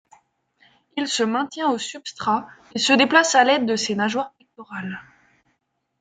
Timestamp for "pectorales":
4.39-4.99